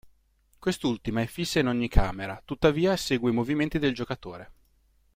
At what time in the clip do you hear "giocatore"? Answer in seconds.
3.93-4.51